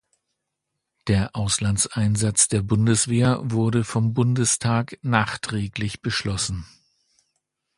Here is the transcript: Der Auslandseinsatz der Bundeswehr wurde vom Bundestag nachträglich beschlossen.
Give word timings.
Der 1.05 1.35
Auslandseinsatz 1.35 2.47
der 2.47 2.63
Bundeswehr 2.63 3.37
wurde 3.43 3.83
vom 3.83 4.15
Bundestag 4.15 4.97
nachträglich 5.03 6.01
beschlossen. 6.01 6.65